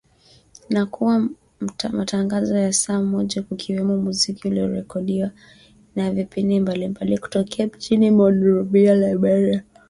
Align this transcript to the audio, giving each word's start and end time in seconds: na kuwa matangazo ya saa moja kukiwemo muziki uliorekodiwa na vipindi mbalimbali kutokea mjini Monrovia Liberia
na 0.69 0.85
kuwa 0.85 1.29
matangazo 1.91 2.57
ya 2.57 2.73
saa 2.73 3.01
moja 3.01 3.41
kukiwemo 3.43 3.97
muziki 3.97 4.47
uliorekodiwa 4.47 5.31
na 5.95 6.11
vipindi 6.11 6.59
mbalimbali 6.59 7.17
kutokea 7.17 7.67
mjini 7.67 8.11
Monrovia 8.11 8.95
Liberia 8.95 9.63